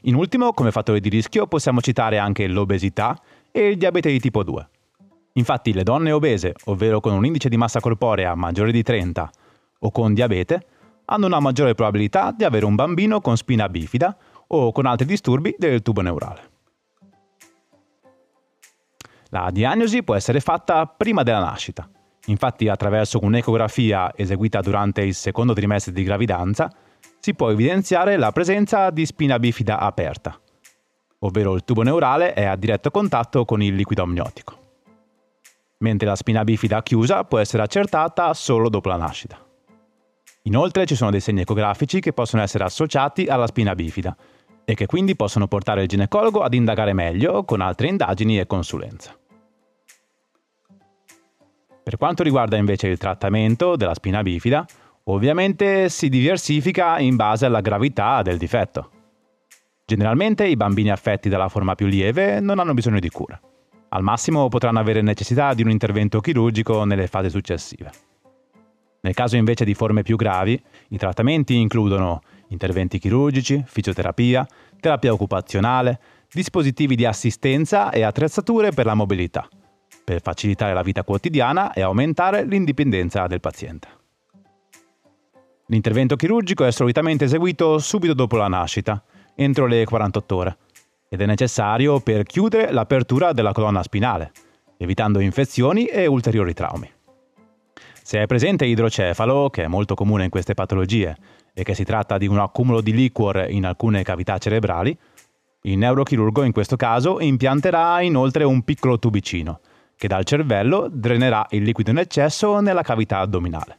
In 0.05 0.15
ultimo, 0.15 0.55
come 0.55 0.71
fattore 0.71 1.01
di 1.01 1.11
rischio, 1.11 1.47
possiamo 1.47 1.83
citare 1.83 2.17
anche 2.17 2.47
l'obesità 2.47 3.21
e 3.53 3.69
il 3.69 3.77
diabete 3.77 4.11
di 4.11 4.19
tipo 4.19 4.43
2. 4.43 4.69
Infatti 5.35 5.75
le 5.75 5.83
donne 5.83 6.11
obese, 6.11 6.55
ovvero 6.65 7.01
con 7.01 7.13
un 7.13 7.27
indice 7.27 7.51
di 7.51 7.59
massa 7.59 7.81
corporea 7.81 8.35
maggiore 8.35 8.73
di 8.73 8.83
30 8.83 9.31
o 9.81 9.91
con 9.91 10.15
diabete, 10.15 10.67
hanno 11.05 11.27
una 11.27 11.39
maggiore 11.39 11.75
probabilità 11.75 12.33
di 12.35 12.45
avere 12.45 12.65
un 12.65 12.77
bambino 12.77 13.21
con 13.21 13.37
spina 13.37 13.69
bifida 13.69 14.17
o 14.47 14.73
con 14.73 14.87
altri 14.87 15.05
disturbi 15.05 15.55
del 15.59 15.83
tubo 15.83 16.01
neurale. 16.01 16.50
La 19.31 19.51
diagnosi 19.53 20.03
può 20.03 20.15
essere 20.15 20.41
fatta 20.41 20.87
prima 20.87 21.23
della 21.23 21.41
nascita. 21.41 21.89
Infatti 22.27 22.69
attraverso 22.69 23.19
un'ecografia 23.23 24.13
eseguita 24.15 24.61
durante 24.61 25.03
il 25.03 25.15
secondo 25.15 25.53
trimestre 25.55 25.93
di 25.93 26.03
gravidanza 26.03 26.71
si 27.19 27.35
può 27.35 27.51
evidenziare 27.51 28.17
la 28.17 28.33
presenza 28.33 28.91
di 28.91 29.07
spina 29.07 29.39
bifida 29.39 29.79
aperta, 29.79 30.39
ovvero 31.21 31.55
il 31.55 31.65
tubo 31.65 31.83
neurale 31.83 32.35
è 32.35 32.45
a 32.45 32.57
diretto 32.57 32.91
contatto 32.91 33.45
con 33.45 33.63
il 33.63 33.75
liquido 33.75 34.03
amniotico, 34.03 34.59
mentre 35.79 36.09
la 36.09 36.17
spina 36.17 36.45
bifida 36.45 36.83
chiusa 36.83 37.25
può 37.25 37.39
essere 37.39 37.63
accertata 37.63 38.33
solo 38.35 38.69
dopo 38.69 38.89
la 38.89 38.97
nascita. 38.97 39.39
Inoltre 40.45 40.87
ci 40.87 40.95
sono 40.97 41.11
dei 41.11 41.21
segni 41.21 41.43
ecografici 41.43 42.01
che 42.01 42.13
possono 42.13 42.43
essere 42.43 42.65
associati 42.65 43.27
alla 43.27 43.47
spina 43.47 43.75
bifida 43.75 44.17
e 44.65 44.75
che 44.75 44.87
quindi 44.87 45.15
possono 45.15 45.47
portare 45.47 45.83
il 45.83 45.89
ginecologo 45.89 46.41
ad 46.41 46.55
indagare 46.55 46.95
meglio 46.95 47.45
con 47.45 47.61
altre 47.61 47.89
indagini 47.89 48.39
e 48.39 48.47
consulenza. 48.47 49.20
Per 51.83 51.97
quanto 51.97 52.23
riguarda 52.23 52.57
invece 52.57 52.89
il 52.89 52.99
trattamento 52.99 53.75
della 53.75 53.95
spina 53.95 54.23
bifida, 54.23 54.67
ovviamente 55.05 55.89
si 55.89 56.09
diversifica 56.09 56.99
in 56.99 57.17
base 57.17 57.47
alla 57.47 57.61
gravità 57.61 58.21
del 58.23 58.37
difetto. 58.37 58.91
Generalmente 59.87 60.47
i 60.47 60.57
bambini 60.57 60.91
affetti 60.91 61.29
dalla 61.29 61.49
forma 61.49 61.75
più 61.75 61.87
lieve 61.87 62.39
non 62.39 62.59
hanno 62.59 62.75
bisogno 62.75 63.01
di 63.01 63.09
cura. 63.09 63.41
Al 63.89 64.03
massimo 64.03 64.49
potranno 64.49 64.79
avere 64.79 65.01
necessità 65.01 65.53
di 65.55 65.63
un 65.63 65.71
intervento 65.71 66.21
chirurgico 66.21 66.85
nelle 66.85 67.09
fasi 67.09 67.31
successive. 67.31 67.91
Nel 69.01 69.15
caso 69.15 69.37
invece 69.37 69.65
di 69.65 69.75
forme 69.75 70.03
più 70.03 70.17
gravi, 70.17 70.63
i 70.91 70.99
trattamenti 70.99 71.57
includono 71.57 72.21
interventi 72.49 72.99
chirurgici, 72.99 73.65
fisioterapia, 73.67 74.47
terapia 74.79 75.13
occupazionale, 75.13 75.99
dispositivi 76.31 76.95
di 76.95 77.07
assistenza 77.07 77.91
e 77.91 78.03
attrezzature 78.03 78.71
per 78.71 78.85
la 78.85 78.95
mobilità 78.95 79.49
per 80.11 80.21
facilitare 80.23 80.75
la 80.75 80.83
vita 80.83 81.05
quotidiana 81.05 81.73
e 81.73 81.83
aumentare 81.83 82.45
l'indipendenza 82.45 83.29
del 83.29 83.39
paziente. 83.39 83.87
L'intervento 85.67 86.17
chirurgico 86.17 86.65
è 86.65 86.73
solitamente 86.73 87.27
eseguito 87.27 87.79
subito 87.79 88.13
dopo 88.13 88.37
la 88.37 88.49
nascita, 88.49 89.01
entro 89.37 89.67
le 89.67 89.85
48 89.85 90.37
ore, 90.37 90.57
ed 91.09 91.21
è 91.21 91.27
necessario 91.27 92.01
per 92.01 92.25
chiudere 92.25 92.73
l'apertura 92.73 93.33
della 93.33 93.53
colonna 93.53 93.85
spinale, 93.85 94.33
evitando 94.79 95.21
infezioni 95.21 95.85
e 95.85 96.07
ulteriori 96.07 96.55
traumi. 96.55 96.91
Se 98.03 98.21
è 98.21 98.27
presente 98.27 98.67
idrocefalo, 98.67 99.49
che 99.49 99.63
è 99.63 99.69
molto 99.69 99.95
comune 99.95 100.25
in 100.25 100.31
queste 100.31 100.55
patologie, 100.55 101.17
e 101.55 101.63
che 101.63 101.75
si 101.75 101.85
tratta 101.85 102.19
di 102.19 102.27
un 102.27 102.41
accumulo 102.41 102.81
di 102.81 102.93
liquor 102.93 103.47
in 103.49 103.65
alcune 103.65 104.03
cavità 104.03 104.39
cerebrali, 104.39 104.99
il 105.63 105.79
neurochirurgo 105.79 106.43
in 106.43 106.51
questo 106.51 106.75
caso 106.75 107.21
impianterà 107.21 108.01
inoltre 108.01 108.43
un 108.43 108.63
piccolo 108.63 108.99
tubicino, 108.99 109.61
che 110.01 110.09
dal 110.09 110.25
cervello 110.25 110.89
drenerà 110.91 111.45
il 111.51 111.63
liquido 111.63 111.91
in 111.91 111.99
eccesso 111.99 112.61
nella 112.61 112.81
cavità 112.81 113.19
addominale. 113.19 113.79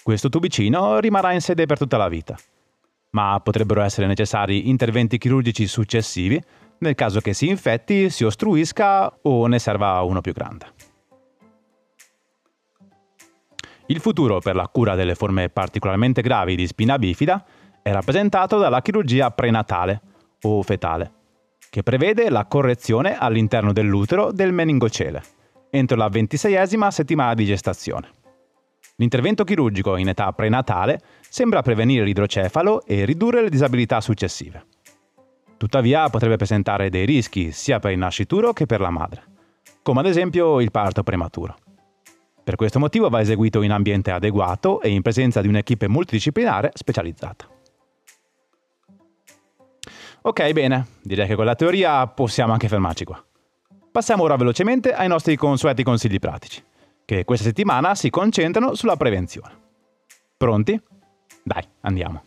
Questo 0.00 0.28
tubicino 0.28 1.00
rimarrà 1.00 1.32
in 1.32 1.40
sede 1.40 1.66
per 1.66 1.76
tutta 1.76 1.96
la 1.96 2.06
vita, 2.06 2.38
ma 3.10 3.40
potrebbero 3.42 3.82
essere 3.82 4.06
necessari 4.06 4.68
interventi 4.68 5.18
chirurgici 5.18 5.66
successivi 5.66 6.40
nel 6.78 6.94
caso 6.94 7.18
che 7.18 7.34
si 7.34 7.48
infetti, 7.48 8.10
si 8.10 8.22
ostruisca 8.22 9.12
o 9.22 9.48
ne 9.48 9.58
serva 9.58 10.00
uno 10.02 10.20
più 10.20 10.32
grande. 10.32 10.66
Il 13.86 13.98
futuro 13.98 14.38
per 14.38 14.54
la 14.54 14.68
cura 14.68 14.94
delle 14.94 15.16
forme 15.16 15.48
particolarmente 15.48 16.22
gravi 16.22 16.54
di 16.54 16.68
spina 16.68 16.96
bifida 16.96 17.44
è 17.82 17.90
rappresentato 17.90 18.58
dalla 18.58 18.82
chirurgia 18.82 19.32
prenatale 19.32 20.00
o 20.42 20.62
fetale, 20.62 21.12
che 21.70 21.82
prevede 21.82 22.30
la 22.30 22.46
correzione 22.46 23.16
all'interno 23.16 23.72
dell'utero 23.72 24.32
del 24.32 24.52
meningocele, 24.52 25.22
entro 25.70 25.96
la 25.96 26.08
ventiseiesima 26.08 26.90
settimana 26.90 27.34
di 27.34 27.44
gestazione. 27.44 28.10
L'intervento 28.96 29.44
chirurgico 29.44 29.96
in 29.96 30.08
età 30.08 30.32
prenatale 30.32 31.00
sembra 31.28 31.62
prevenire 31.62 32.04
l'idrocefalo 32.04 32.84
e 32.84 33.04
ridurre 33.04 33.42
le 33.42 33.50
disabilità 33.50 34.00
successive. 34.00 34.66
Tuttavia 35.56 36.08
potrebbe 36.08 36.36
presentare 36.36 36.88
dei 36.88 37.04
rischi 37.04 37.52
sia 37.52 37.78
per 37.78 37.92
il 37.92 37.98
nascituro 37.98 38.52
che 38.52 38.66
per 38.66 38.80
la 38.80 38.90
madre, 38.90 39.22
come 39.82 40.00
ad 40.00 40.06
esempio 40.06 40.60
il 40.60 40.70
parto 40.70 41.02
prematuro. 41.02 41.56
Per 42.42 42.56
questo 42.56 42.78
motivo 42.78 43.08
va 43.08 43.20
eseguito 43.20 43.62
in 43.62 43.72
ambiente 43.72 44.10
adeguato 44.10 44.80
e 44.80 44.88
in 44.88 45.02
presenza 45.02 45.40
di 45.42 45.48
un'equipe 45.48 45.86
multidisciplinare 45.86 46.70
specializzata. 46.72 47.46
Ok, 50.20 50.52
bene, 50.52 50.86
direi 51.02 51.26
che 51.26 51.36
con 51.36 51.44
la 51.44 51.54
teoria 51.54 52.06
possiamo 52.08 52.52
anche 52.52 52.68
fermarci 52.68 53.04
qua. 53.04 53.22
Passiamo 53.90 54.24
ora 54.24 54.36
velocemente 54.36 54.92
ai 54.92 55.08
nostri 55.08 55.36
consueti 55.36 55.82
consigli 55.82 56.18
pratici, 56.18 56.62
che 57.04 57.24
questa 57.24 57.46
settimana 57.46 57.94
si 57.94 58.10
concentrano 58.10 58.74
sulla 58.74 58.96
prevenzione. 58.96 59.54
Pronti? 60.36 60.80
Dai, 61.42 61.62
andiamo. 61.80 62.24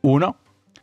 1. 0.00 0.36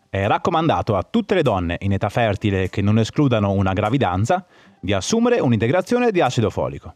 è 0.09 0.25
raccomandato 0.27 0.95
a 0.95 1.03
tutte 1.03 1.35
le 1.35 1.41
donne 1.41 1.77
in 1.81 1.91
età 1.91 2.07
fertile 2.07 2.69
che 2.69 2.81
non 2.81 2.97
escludano 2.99 3.51
una 3.51 3.73
gravidanza 3.73 4.45
di 4.79 4.93
assumere 4.93 5.39
un'integrazione 5.39 6.11
di 6.11 6.21
acido 6.21 6.49
folico. 6.49 6.95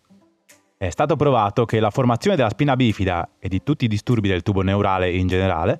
È 0.83 0.89
stato 0.89 1.15
provato 1.15 1.63
che 1.63 1.79
la 1.79 1.91
formazione 1.91 2.35
della 2.35 2.49
spina 2.49 2.75
bifida 2.75 3.29
e 3.39 3.47
di 3.47 3.63
tutti 3.63 3.85
i 3.85 3.87
disturbi 3.87 4.27
del 4.27 4.41
tubo 4.41 4.63
neurale 4.63 5.09
in 5.13 5.27
generale 5.27 5.79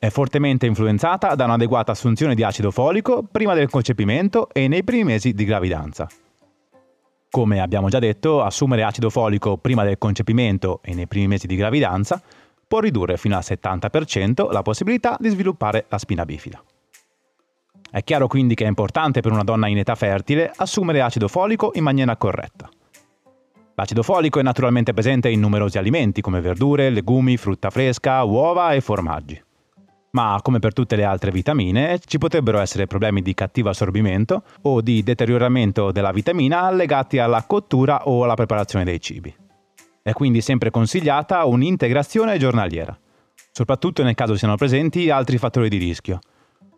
è 0.00 0.08
fortemente 0.08 0.66
influenzata 0.66 1.36
da 1.36 1.44
un'adeguata 1.44 1.92
assunzione 1.92 2.34
di 2.34 2.42
acido 2.42 2.72
folico 2.72 3.22
prima 3.22 3.54
del 3.54 3.70
concepimento 3.70 4.48
e 4.52 4.66
nei 4.66 4.82
primi 4.82 5.04
mesi 5.04 5.32
di 5.32 5.44
gravidanza. 5.44 6.08
Come 7.30 7.60
abbiamo 7.60 7.88
già 7.88 8.00
detto, 8.00 8.42
assumere 8.42 8.82
acido 8.82 9.10
folico 9.10 9.58
prima 9.58 9.84
del 9.84 9.96
concepimento 9.96 10.80
e 10.82 10.92
nei 10.92 11.06
primi 11.06 11.28
mesi 11.28 11.46
di 11.46 11.54
gravidanza 11.54 12.20
può 12.66 12.80
ridurre 12.80 13.18
fino 13.18 13.36
al 13.36 13.44
70% 13.44 14.50
la 14.50 14.62
possibilità 14.62 15.16
di 15.20 15.28
sviluppare 15.28 15.86
la 15.88 15.98
spina 15.98 16.24
bifida. 16.24 16.60
È 17.92 18.02
chiaro 18.02 18.26
quindi 18.26 18.56
che 18.56 18.64
è 18.64 18.68
importante 18.68 19.20
per 19.20 19.30
una 19.30 19.44
donna 19.44 19.68
in 19.68 19.78
età 19.78 19.94
fertile 19.94 20.50
assumere 20.56 21.00
acido 21.00 21.28
folico 21.28 21.70
in 21.74 21.84
maniera 21.84 22.16
corretta. 22.16 22.68
L'acido 23.74 24.02
folico 24.02 24.38
è 24.38 24.42
naturalmente 24.42 24.92
presente 24.92 25.28
in 25.28 25.40
numerosi 25.40 25.78
alimenti 25.78 26.20
come 26.20 26.40
verdure, 26.40 26.90
legumi, 26.90 27.36
frutta 27.36 27.70
fresca, 27.70 28.22
uova 28.22 28.72
e 28.72 28.80
formaggi 28.80 29.42
ma 30.12 30.38
come 30.42 30.58
per 30.58 30.72
tutte 30.72 30.96
le 30.96 31.04
altre 31.04 31.30
vitamine 31.30 31.98
ci 32.04 32.18
potrebbero 32.18 32.58
essere 32.58 32.86
problemi 32.86 33.22
di 33.22 33.34
cattivo 33.34 33.70
assorbimento 33.70 34.42
o 34.62 34.80
di 34.80 35.02
deterioramento 35.02 35.90
della 35.90 36.12
vitamina 36.12 36.70
legati 36.70 37.18
alla 37.18 37.44
cottura 37.44 38.06
o 38.06 38.24
alla 38.24 38.34
preparazione 38.34 38.84
dei 38.84 39.00
cibi. 39.00 39.34
È 40.02 40.12
quindi 40.12 40.40
sempre 40.40 40.70
consigliata 40.70 41.44
un'integrazione 41.44 42.38
giornaliera, 42.38 42.98
soprattutto 43.52 44.02
nel 44.02 44.14
caso 44.14 44.36
siano 44.36 44.56
presenti 44.56 45.08
altri 45.10 45.38
fattori 45.38 45.68
di 45.68 45.78
rischio, 45.78 46.18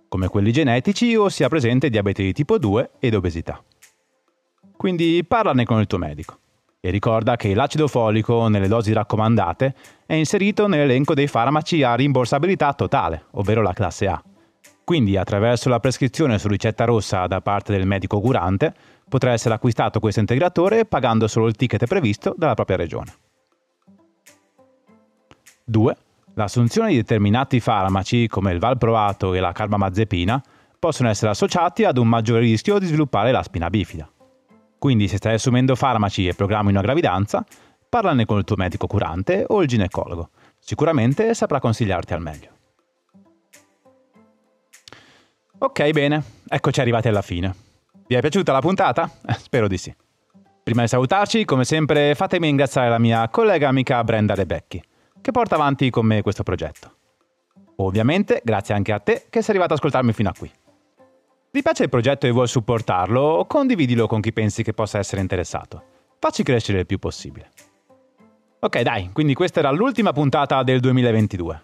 come 0.08 0.28
quelli 0.28 0.52
genetici 0.52 1.16
o 1.16 1.28
sia 1.28 1.48
presente 1.48 1.90
diabete 1.90 2.22
di 2.22 2.32
tipo 2.32 2.58
2 2.58 2.90
ed 3.00 3.14
obesità. 3.14 3.62
Quindi 4.76 5.24
parlane 5.26 5.64
con 5.64 5.80
il 5.80 5.86
tuo 5.86 5.98
medico. 5.98 6.38
E 6.84 6.90
ricorda 6.90 7.36
che 7.36 7.54
l'acido 7.54 7.88
folico 7.88 8.48
nelle 8.48 8.68
dosi 8.68 8.92
raccomandate 8.92 9.74
è 10.04 10.12
inserito 10.12 10.66
nell'elenco 10.66 11.14
dei 11.14 11.28
farmaci 11.28 11.82
a 11.82 11.94
rimborsabilità 11.94 12.74
totale, 12.74 13.24
ovvero 13.30 13.62
la 13.62 13.72
classe 13.72 14.06
A. 14.06 14.22
Quindi 14.84 15.16
attraverso 15.16 15.70
la 15.70 15.80
prescrizione 15.80 16.38
su 16.38 16.46
ricetta 16.46 16.84
rossa 16.84 17.26
da 17.26 17.40
parte 17.40 17.72
del 17.72 17.86
medico 17.86 18.20
curante 18.20 18.74
potrà 19.08 19.32
essere 19.32 19.54
acquistato 19.54 19.98
questo 19.98 20.20
integratore 20.20 20.84
pagando 20.84 21.26
solo 21.26 21.46
il 21.46 21.56
ticket 21.56 21.86
previsto 21.86 22.34
dalla 22.36 22.52
propria 22.52 22.76
regione. 22.76 23.14
2. 25.64 25.96
L'assunzione 26.34 26.90
di 26.90 26.96
determinati 26.96 27.60
farmaci 27.60 28.28
come 28.28 28.52
il 28.52 28.58
valproato 28.58 29.32
e 29.32 29.40
la 29.40 29.52
carbamazepina 29.52 30.42
possono 30.78 31.08
essere 31.08 31.30
associati 31.30 31.84
ad 31.84 31.96
un 31.96 32.08
maggiore 32.08 32.40
rischio 32.40 32.78
di 32.78 32.84
sviluppare 32.84 33.32
la 33.32 33.42
spina 33.42 33.70
bifida. 33.70 34.06
Quindi 34.84 35.08
se 35.08 35.16
stai 35.16 35.32
assumendo 35.32 35.76
farmaci 35.76 36.28
e 36.28 36.34
programmi 36.34 36.68
una 36.68 36.82
gravidanza, 36.82 37.42
parlane 37.88 38.26
con 38.26 38.36
il 38.36 38.44
tuo 38.44 38.56
medico 38.56 38.86
curante 38.86 39.46
o 39.48 39.62
il 39.62 39.66
ginecologo. 39.66 40.28
Sicuramente 40.58 41.32
saprà 41.32 41.58
consigliarti 41.58 42.12
al 42.12 42.20
meglio. 42.20 42.50
Ok, 45.56 45.90
bene, 45.90 46.22
eccoci 46.46 46.80
arrivati 46.82 47.08
alla 47.08 47.22
fine. 47.22 47.54
Vi 48.06 48.14
è 48.14 48.20
piaciuta 48.20 48.52
la 48.52 48.60
puntata? 48.60 49.10
Eh, 49.26 49.32
spero 49.32 49.68
di 49.68 49.78
sì. 49.78 49.94
Prima 50.62 50.82
di 50.82 50.88
salutarci, 50.88 51.46
come 51.46 51.64
sempre, 51.64 52.14
fatemi 52.14 52.48
ringraziare 52.48 52.90
la 52.90 52.98
mia 52.98 53.26
collega 53.30 53.68
amica 53.68 54.04
Brenda 54.04 54.34
Rebecchi, 54.34 54.84
che 55.18 55.30
porta 55.30 55.54
avanti 55.54 55.88
con 55.88 56.04
me 56.04 56.20
questo 56.20 56.42
progetto. 56.42 56.96
Ovviamente, 57.76 58.42
grazie 58.44 58.74
anche 58.74 58.92
a 58.92 58.98
te 58.98 59.28
che 59.30 59.40
sei 59.40 59.54
arrivato 59.54 59.72
ad 59.72 59.78
ascoltarmi 59.78 60.12
fino 60.12 60.28
a 60.28 60.34
qui. 60.38 60.52
Ti 61.54 61.62
piace 61.62 61.84
il 61.84 61.88
progetto 61.88 62.26
e 62.26 62.32
vuoi 62.32 62.48
supportarlo? 62.48 63.44
Condividilo 63.46 64.08
con 64.08 64.20
chi 64.20 64.32
pensi 64.32 64.64
che 64.64 64.72
possa 64.72 64.98
essere 64.98 65.20
interessato. 65.20 65.84
Facci 66.18 66.42
crescere 66.42 66.80
il 66.80 66.86
più 66.86 66.98
possibile. 66.98 67.48
Ok, 68.58 68.80
dai, 68.80 69.10
quindi 69.12 69.34
questa 69.34 69.60
era 69.60 69.70
l'ultima 69.70 70.12
puntata 70.12 70.64
del 70.64 70.80
2022. 70.80 71.62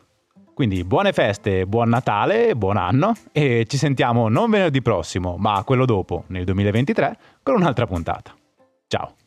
Quindi 0.55 0.85
buone 0.85 1.13
feste, 1.13 1.67
buon 1.67 1.89
Natale, 1.89 2.55
buon 2.55 2.77
anno 2.77 3.15
e 3.33 3.65
ci 3.67 3.79
sentiamo 3.79 4.29
non 4.29 4.49
venerdì 4.49 4.81
prossimo, 4.81 5.37
ma 5.39 5.61
quello 5.65 5.87
dopo, 5.87 6.23
nel 6.29 6.45
2023, 6.45 7.19
con 7.43 7.57
un'altra 7.57 7.87
puntata. 7.87 8.33
Ciao! 8.87 9.20